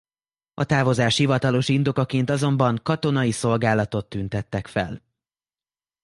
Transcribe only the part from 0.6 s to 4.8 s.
távozás hivatalos indokaként azonban katonai szolgálatot tüntettek